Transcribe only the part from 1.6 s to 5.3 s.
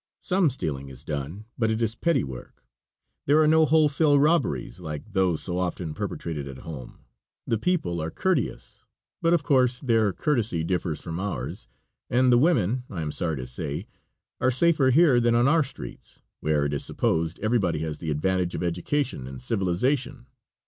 it is petty work; there are no wholesale robberies like